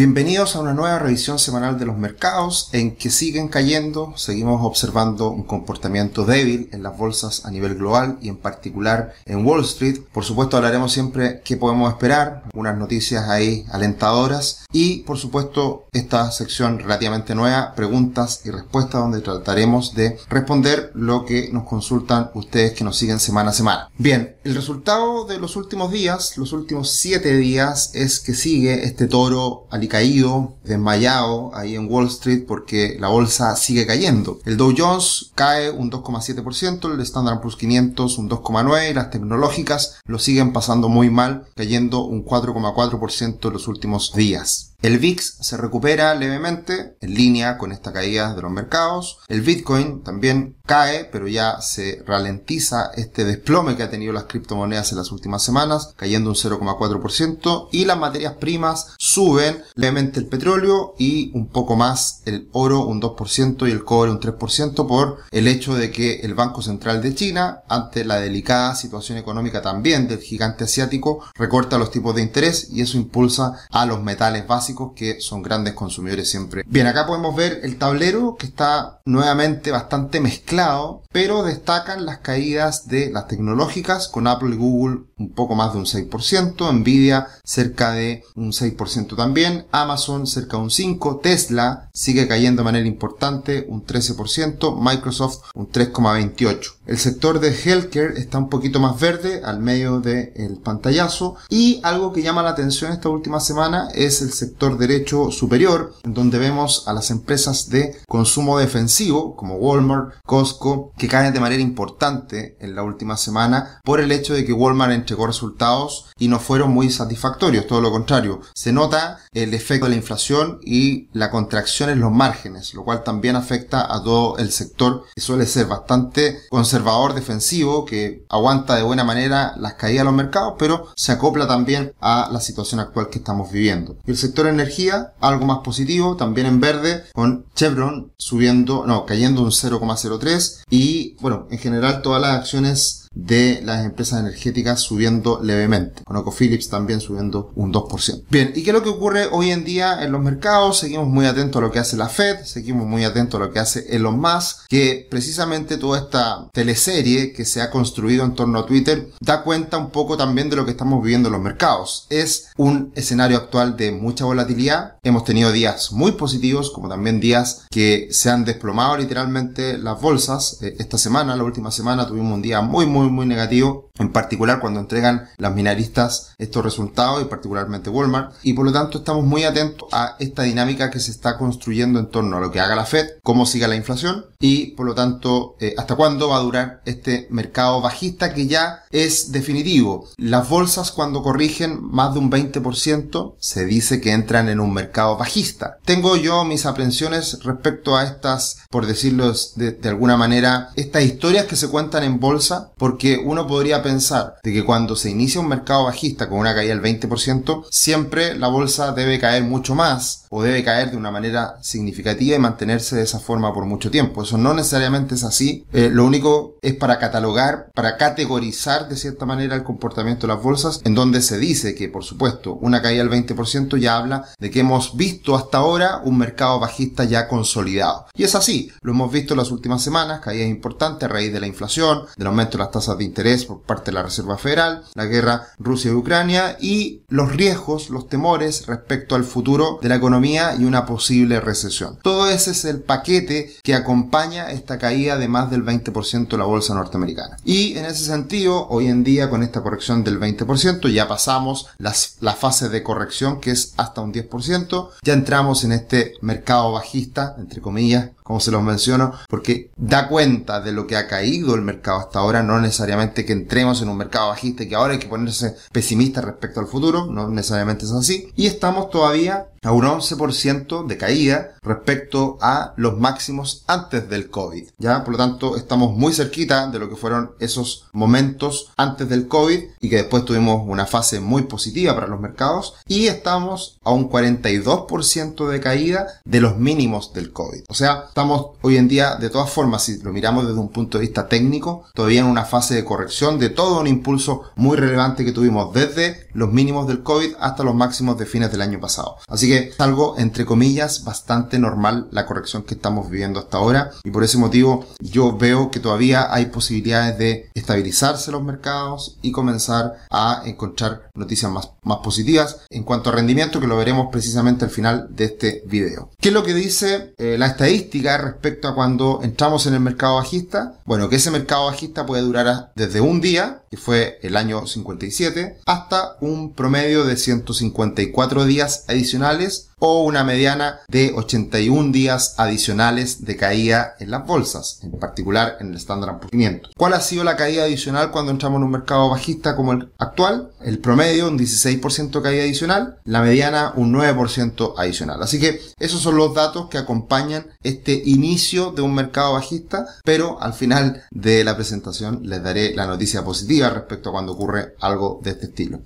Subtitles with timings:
[0.00, 5.28] Bienvenidos a una nueva revisión semanal de los mercados en que siguen cayendo, seguimos observando
[5.28, 10.00] un comportamiento débil en las bolsas a nivel global y en particular en Wall Street.
[10.10, 16.32] Por supuesto hablaremos siempre qué podemos esperar, algunas noticias ahí alentadoras y por supuesto esta
[16.32, 22.72] sección relativamente nueva, preguntas y respuestas donde trataremos de responder lo que nos consultan ustedes
[22.72, 23.90] que nos siguen semana a semana.
[23.98, 29.06] Bien, el resultado de los últimos días, los últimos 7 días es que sigue este
[29.06, 34.38] toro caído, desmayado ahí en Wall Street porque la bolsa sigue cayendo.
[34.46, 40.18] El Dow Jones cae un 2,7%, el Standard Poor's 500 un 2,9%, las tecnológicas lo
[40.18, 44.69] siguen pasando muy mal, cayendo un 4,4% en los últimos días.
[44.82, 49.18] El VIX se recupera levemente en línea con esta caída de los mercados.
[49.28, 54.92] El Bitcoin también cae, pero ya se ralentiza este desplome que ha tenido las criptomonedas
[54.92, 57.68] en las últimas semanas, cayendo un 0,4%.
[57.72, 63.02] Y las materias primas suben levemente el petróleo y un poco más el oro, un
[63.02, 67.14] 2% y el cobre un 3% por el hecho de que el Banco Central de
[67.14, 72.68] China, ante la delicada situación económica también del gigante asiático, recorta los tipos de interés
[72.70, 76.62] y eso impulsa a los metales básicos que son grandes consumidores siempre.
[76.66, 82.88] Bien, acá podemos ver el tablero que está nuevamente bastante mezclado, pero destacan las caídas
[82.88, 87.92] de las tecnológicas con Apple y Google un poco más de un 6%, Nvidia cerca
[87.92, 93.66] de un 6% también, Amazon cerca de un 5%, Tesla sigue cayendo de manera importante
[93.68, 96.80] un 13%, Microsoft un 3,28%.
[96.86, 102.12] El sector de healthcare está un poquito más verde al medio del pantallazo y algo
[102.12, 106.92] que llama la atención esta última semana es el sector derecho superior, donde vemos a
[106.92, 112.82] las empresas de consumo defensivo, como Walmart, Costco, que caen de manera importante en la
[112.82, 117.66] última semana por el hecho de que Walmart entregó resultados y no fueron muy satisfactorios,
[117.66, 118.40] todo lo contrario.
[118.54, 123.02] Se nota el efecto de la inflación y la contracción en los márgenes, lo cual
[123.02, 128.82] también afecta a todo el sector que suele ser bastante conservador defensivo, que aguanta de
[128.82, 133.08] buena manera las caídas de los mercados, pero se acopla también a la situación actual
[133.08, 133.96] que estamos viviendo.
[134.06, 139.50] El sector energía, algo más positivo, también en verde, con Chevron subiendo, no, cayendo un
[139.50, 146.02] 0,03 y bueno, en general todas las acciones de las empresas energéticas subiendo levemente.
[146.40, 148.24] Philips también subiendo un 2%.
[148.30, 150.78] Bien, ¿y qué es lo que ocurre hoy en día en los mercados?
[150.78, 153.58] Seguimos muy atentos a lo que hace la Fed, seguimos muy atentos a lo que
[153.58, 158.66] hace Elon Musk, que precisamente toda esta teleserie que se ha construido en torno a
[158.66, 162.06] Twitter da cuenta un poco también de lo que estamos viviendo en los mercados.
[162.10, 164.96] Es un escenario actual de mucha volatilidad.
[165.02, 170.58] Hemos tenido días muy positivos, como también días que se han desplomado literalmente las bolsas.
[170.60, 174.12] Eh, esta semana, la última semana, tuvimos un día muy, muy muy, muy negativo, en
[174.12, 178.34] particular cuando entregan las minoristas estos resultados y particularmente Walmart.
[178.42, 182.10] Y por lo tanto estamos muy atentos a esta dinámica que se está construyendo en
[182.10, 185.56] torno a lo que haga la Fed, cómo siga la inflación y por lo tanto
[185.60, 190.08] eh, hasta cuándo va a durar este mercado bajista que ya es definitivo.
[190.16, 195.16] Las bolsas cuando corrigen más de un 20% se dice que entran en un mercado
[195.16, 195.78] bajista.
[195.84, 201.46] Tengo yo mis aprensiones respecto a estas, por decirlo de, de alguna manera, estas historias
[201.46, 205.40] que se cuentan en bolsa por porque uno podría pensar de que cuando se inicia
[205.40, 210.26] un mercado bajista con una caída del 20%, siempre la bolsa debe caer mucho más
[210.30, 214.22] o debe caer de una manera significativa y mantenerse de esa forma por mucho tiempo.
[214.22, 215.66] Eso no necesariamente es así.
[215.72, 220.42] Eh, lo único es para catalogar, para categorizar de cierta manera el comportamiento de las
[220.42, 224.50] bolsas, en donde se dice que, por supuesto, una caída del 20% ya habla de
[224.50, 228.06] que hemos visto hasta ahora un mercado bajista ya consolidado.
[228.14, 231.40] Y es así, lo hemos visto en las últimas semanas, caídas importantes a raíz de
[231.40, 234.84] la inflación, del aumento de las tasas de interés por parte de la Reserva Federal,
[234.94, 239.96] la guerra Rusia y Ucrania y los riesgos, los temores respecto al futuro de la
[239.96, 241.98] economía y una posible recesión.
[242.02, 246.44] Todo ese es el paquete que acompaña esta caída de más del 20% de la
[246.44, 247.36] bolsa norteamericana.
[247.44, 252.16] Y en ese sentido, hoy en día con esta corrección del 20%, ya pasamos las,
[252.20, 257.34] la fase de corrección que es hasta un 10%, ya entramos en este mercado bajista,
[257.38, 261.62] entre comillas, como se los menciono, porque da cuenta de lo que ha caído el
[261.62, 265.00] mercado hasta ahora, no necesariamente que entremos en un mercado bajista y que ahora hay
[265.00, 269.84] que ponerse pesimista respecto al futuro, no necesariamente es así, y estamos todavía a un
[269.84, 274.68] 11% de caída respecto a los máximos antes del COVID.
[274.78, 279.28] Ya, por lo tanto, estamos muy cerquita de lo que fueron esos momentos antes del
[279.28, 283.90] COVID y que después tuvimos una fase muy positiva para los mercados y estamos a
[283.90, 287.64] un 42% de caída de los mínimos del COVID.
[287.68, 290.98] O sea, estamos hoy en día, de todas formas, si lo miramos desde un punto
[290.98, 295.24] de vista técnico, todavía en una fase de corrección de todo un impulso muy relevante
[295.24, 299.16] que tuvimos desde los mínimos del COVID hasta los máximos de fines del año pasado.
[299.28, 303.90] Así que es algo, entre comillas, bastante normal la corrección que estamos viviendo hasta ahora
[304.04, 309.32] y por ese motivo yo veo que todavía hay posibilidades de estabilizarse los mercados y
[309.32, 314.64] comenzar a encontrar noticias más, más positivas en cuanto a rendimiento que lo veremos precisamente
[314.64, 316.10] al final de este video.
[316.20, 320.16] ¿Qué es lo que dice eh, la estadística respecto a cuando entramos en el mercado
[320.16, 320.74] bajista?
[320.84, 325.60] Bueno, que ese mercado bajista puede durar desde un día, que fue el año 57,
[325.64, 333.36] hasta un promedio de 154 días adicionales o una mediana de 81 días adicionales de
[333.36, 336.72] caída en las bolsas, en particular en el Standard 500.
[336.76, 340.52] ¿Cuál ha sido la caída adicional cuando entramos en un mercado bajista como el actual?
[340.60, 345.22] El promedio un 16% caída adicional, la mediana un 9% adicional.
[345.22, 350.40] Así que esos son los datos que acompañan este inicio de un mercado bajista, pero
[350.42, 355.20] al final de la presentación les daré la noticia positiva respecto a cuando ocurre algo
[355.22, 355.80] de este estilo.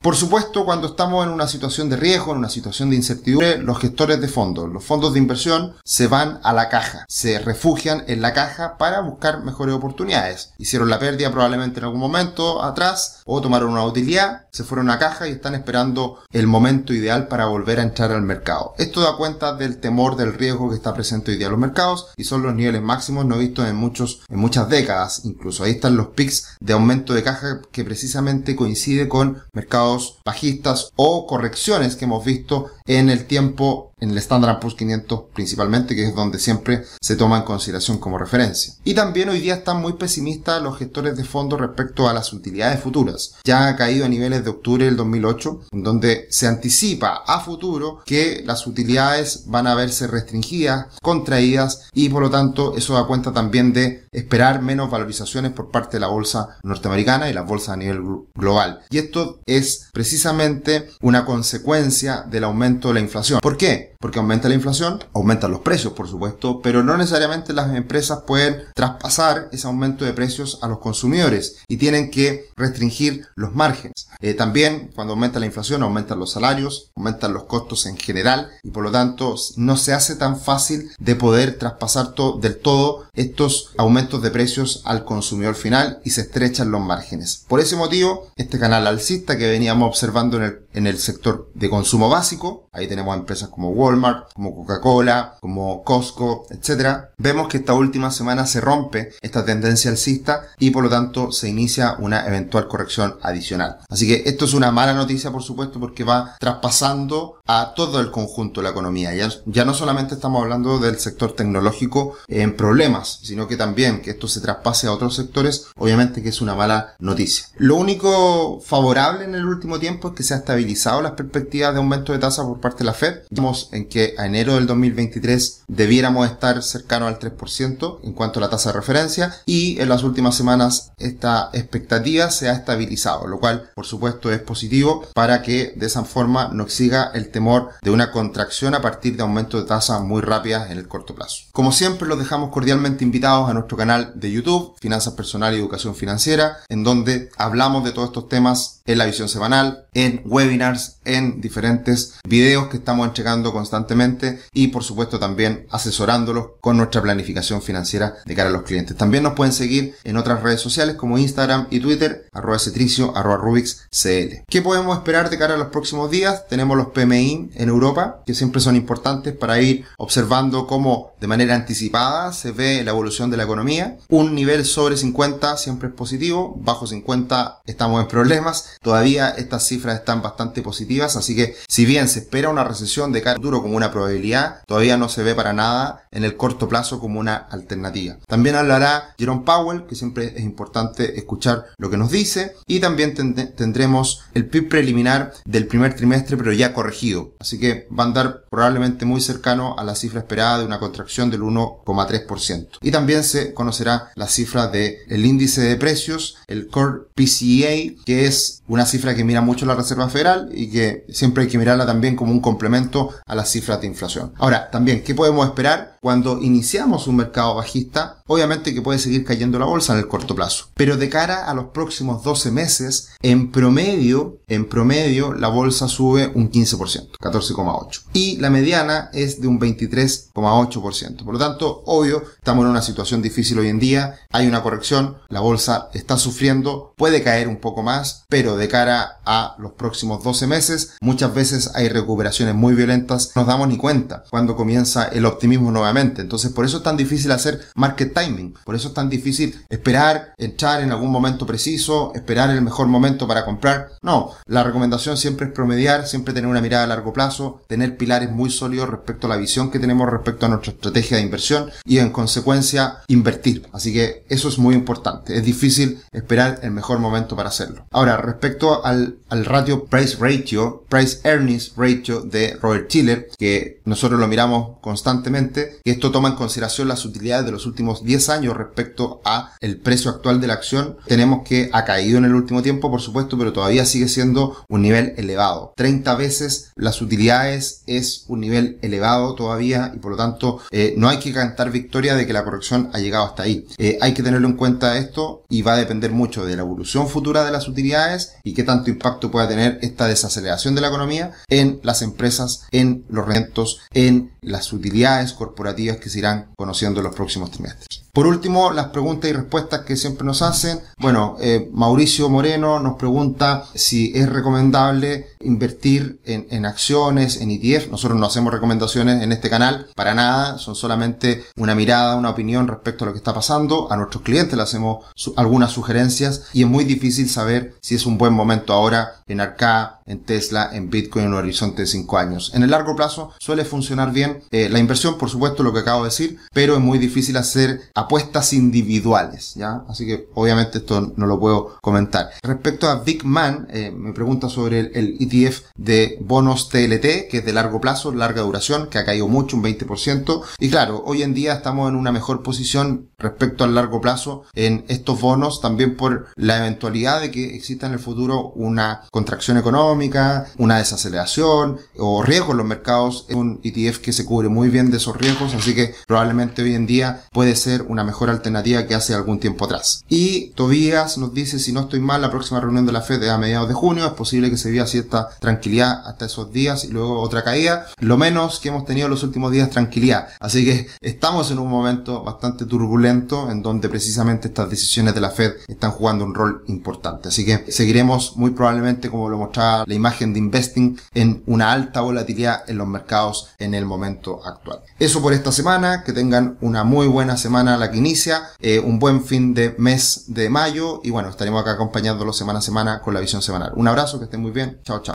[0.00, 3.78] Por supuesto, cuando estamos en una situación de riesgo, en una situación de incertidumbre, los
[3.78, 8.22] gestores de fondos, los fondos de inversión, se van a la caja, se refugian en
[8.22, 10.52] la caja para buscar mejores oportunidades.
[10.58, 14.98] Hicieron la pérdida probablemente en algún momento atrás o tomaron una utilidad, se fueron a
[14.98, 18.74] caja y están esperando el momento ideal para volver a entrar al mercado.
[18.78, 22.08] Esto da cuenta del temor del riesgo que está presente hoy día en los mercados
[22.16, 25.64] y son los niveles máximos no vistos en muchos, en muchas décadas incluso.
[25.64, 31.26] Ahí están los pics de aumento de caja que precisamente coincide con mercados bajistas o
[31.26, 36.14] correcciones que hemos visto en el tiempo en el Standard Poor's 500 principalmente, que es
[36.14, 38.74] donde siempre se toma en consideración como referencia.
[38.84, 42.80] Y también hoy día están muy pesimistas los gestores de fondos respecto a las utilidades
[42.80, 43.36] futuras.
[43.44, 48.02] Ya ha caído a niveles de octubre del 2008, en donde se anticipa a futuro
[48.04, 53.32] que las utilidades van a verse restringidas, contraídas y por lo tanto eso da cuenta
[53.32, 57.76] también de esperar menos valorizaciones por parte de la bolsa norteamericana y las bolsas a
[57.76, 58.02] nivel
[58.34, 58.80] global.
[58.90, 63.38] Y esto es precisamente una consecuencia del aumento de la inflación.
[63.40, 63.91] ¿Por qué?
[64.02, 68.64] Porque aumenta la inflación, aumentan los precios, por supuesto, pero no necesariamente las empresas pueden
[68.74, 74.08] traspasar ese aumento de precios a los consumidores y tienen que restringir los márgenes.
[74.20, 78.70] Eh, también, cuando aumenta la inflación, aumentan los salarios, aumentan los costos en general y
[78.70, 84.20] por lo tanto no se hace tan fácil de poder traspasar del todo estos aumentos
[84.22, 87.44] de precios al consumidor final y se estrechan los márgenes.
[87.46, 91.70] Por ese motivo, este canal alcista que veníamos observando en el, en el sector de
[91.70, 97.08] consumo básico, ahí tenemos empresas como Walmart, como Coca-Cola, como Costco, etc.
[97.18, 101.48] Vemos que esta última semana se rompe esta tendencia alcista y por lo tanto se
[101.48, 103.78] inicia una eventual corrección adicional.
[103.88, 108.10] Así que esto es una mala noticia, por supuesto, porque va traspasando a todo el
[108.10, 109.14] conjunto de la economía.
[109.14, 114.12] Ya, ya no solamente estamos hablando del sector tecnológico en problemas, sino que también que
[114.12, 117.46] esto se traspase a otros sectores, obviamente que es una mala noticia.
[117.56, 120.61] Lo único favorable en el último tiempo es que se ha estabilizado
[121.02, 123.20] las perspectivas de aumento de tasa por parte de la Fed.
[123.30, 128.42] Vemos en que a enero del 2023 debiéramos estar cercano al 3% en cuanto a
[128.42, 133.38] la tasa de referencia y en las últimas semanas esta expectativa se ha estabilizado, lo
[133.38, 137.90] cual por supuesto es positivo para que de esa forma no siga el temor de
[137.90, 141.44] una contracción a partir de aumento de tasas muy rápidas en el corto plazo.
[141.52, 145.94] Como siempre los dejamos cordialmente invitados a nuestro canal de YouTube, Finanzas Personal y Educación
[145.94, 151.40] Financiera, en donde hablamos de todos estos temas en la visión semanal, en webinars, en
[151.40, 158.14] diferentes videos que estamos entregando constantemente y por supuesto también asesorándolos con nuestra planificación financiera
[158.24, 158.96] de cara a los clientes.
[158.96, 163.36] También nos pueden seguir en otras redes sociales como Instagram y Twitter, arroba cetricio, arroba
[163.36, 164.44] rubix, cl.
[164.48, 166.46] ¿Qué podemos esperar de cara a los próximos días?
[166.48, 171.54] Tenemos los PMI en Europa, que siempre son importantes para ir observando cómo de manera
[171.54, 173.98] anticipada se ve la evolución de la economía.
[174.08, 179.96] Un nivel sobre 50 siempre es positivo, bajo 50 estamos en problemas Todavía estas cifras
[179.96, 183.76] están bastante positivas, así que si bien se espera una recesión de cara duro como
[183.76, 188.16] una probabilidad, todavía no se ve para nada en el corto plazo como una alternativa.
[188.26, 193.14] También hablará Jerome Powell, que siempre es importante escuchar lo que nos dice, y también
[193.54, 197.34] tendremos el PIB preliminar del primer trimestre, pero ya corregido.
[197.38, 201.30] Así que va a andar probablemente muy cercano a la cifra esperada de una contracción
[201.30, 202.78] del 1,3%.
[202.80, 208.26] Y también se conocerá la cifra del el índice de precios, el Core PCA, que
[208.26, 211.84] es una cifra que mira mucho la Reserva Federal y que siempre hay que mirarla
[211.84, 214.32] también como un complemento a las cifras de inflación.
[214.38, 218.22] Ahora, también, ¿qué podemos esperar cuando iniciamos un mercado bajista?
[218.26, 221.52] Obviamente que puede seguir cayendo la bolsa en el corto plazo, pero de cara a
[221.52, 228.04] los próximos 12 meses, en promedio, en promedio, la bolsa sube un 15%, 14,8%.
[228.14, 231.24] Y la mediana es de un 23,8%.
[231.24, 235.18] Por lo tanto, obvio, estamos en una situación difícil hoy en día, hay una corrección,
[235.28, 239.72] la bolsa está sufriendo, puede caer un poco más, pero de de cara a los
[239.72, 245.08] próximos 12 meses, muchas veces hay recuperaciones muy violentas, nos damos ni cuenta cuando comienza
[245.08, 246.22] el optimismo nuevamente.
[246.22, 250.32] Entonces, por eso es tan difícil hacer market timing, por eso es tan difícil esperar,
[250.38, 253.90] entrar en algún momento preciso, esperar el mejor momento para comprar.
[254.00, 258.30] No, la recomendación siempre es promediar, siempre tener una mirada a largo plazo, tener pilares
[258.30, 261.98] muy sólidos respecto a la visión que tenemos respecto a nuestra estrategia de inversión y
[261.98, 263.66] en consecuencia invertir.
[263.72, 265.36] Así que eso es muy importante.
[265.36, 267.86] Es difícil esperar el mejor momento para hacerlo.
[267.90, 268.51] Ahora, respecto
[268.84, 274.78] al, al ratio price ratio, price earnings ratio de Robert Chiller, que nosotros lo miramos
[274.80, 279.52] constantemente, y esto toma en consideración las utilidades de los últimos 10 años respecto a
[279.60, 280.96] el precio actual de la acción.
[281.06, 284.82] Tenemos que ha caído en el último tiempo, por supuesto, pero todavía sigue siendo un
[284.82, 285.72] nivel elevado.
[285.76, 291.08] 30 veces las utilidades es un nivel elevado todavía y por lo tanto eh, no
[291.08, 293.66] hay que cantar victoria de que la corrección ha llegado hasta ahí.
[293.78, 297.08] Eh, hay que tenerlo en cuenta esto y va a depender mucho de la evolución
[297.08, 301.32] futura de las utilidades y qué tanto impacto pueda tener esta desaceleración de la economía
[301.48, 307.04] en las empresas, en los rentos, en las utilidades corporativas que se irán conociendo en
[307.04, 308.01] los próximos trimestres.
[308.14, 310.80] Por último, las preguntas y respuestas que siempre nos hacen.
[310.98, 317.90] Bueno, eh, Mauricio Moreno nos pregunta si es recomendable invertir en, acciones, en ETF.
[317.90, 322.68] Nosotros no hacemos recomendaciones en este canal para nada, son solamente una mirada, una opinión
[322.68, 323.90] respecto a lo que está pasando.
[323.90, 328.18] A nuestros clientes le hacemos algunas sugerencias y es muy difícil saber si es un
[328.18, 332.52] buen momento ahora en Arca, en Tesla, en Bitcoin en un horizonte de 5 años.
[332.54, 336.02] En el largo plazo suele funcionar bien eh, la inversión, por supuesto, lo que acabo
[336.02, 339.84] de decir, pero es muy difícil hacer apuestas individuales, ¿ya?
[339.88, 342.30] Así que obviamente esto no lo puedo comentar.
[342.42, 347.44] Respecto a Big Man, eh, me pregunta sobre el, ETF de bonos TLT, que es
[347.44, 350.42] de largo plazo, larga duración, que ha caído mucho, un 20%.
[350.58, 354.84] Y claro, hoy en día estamos en una mejor posición respecto al largo plazo en
[354.88, 360.46] estos bonos, también por la eventualidad de que exista en el futuro una contracción económica,
[360.58, 363.26] una desaceleración o riesgo en los mercados.
[363.28, 366.74] Es un ETF que se cubre muy bien de esos riesgos, así que probablemente hoy
[366.74, 370.04] en día puede ser una mejor alternativa que hace algún tiempo atrás.
[370.08, 373.30] Y Tobías nos dice, si no estoy mal, la próxima reunión de la Fed es
[373.30, 376.88] a mediados de junio, es posible que se vea cierta tranquilidad hasta esos días y
[376.88, 377.86] luego otra caída.
[377.98, 380.28] Lo menos que hemos tenido los últimos días tranquilidad.
[380.40, 385.30] Así que estamos en un momento bastante turbulento en donde precisamente estas decisiones de la
[385.30, 387.28] Fed están jugando un rol importante.
[387.28, 392.00] Así que seguiremos muy probablemente, como lo mostraba la imagen de investing, en una alta
[392.00, 394.80] volatilidad en los mercados en el momento actual.
[394.98, 399.24] Eso por esta semana, que tengan una muy buena semana que inicia, eh, un buen
[399.24, 403.20] fin de mes de mayo y bueno, estaremos acá acompañándolos semana a semana con la
[403.20, 403.72] visión semanal.
[403.76, 404.80] Un abrazo, que estén muy bien.
[404.84, 405.10] Chao, chao.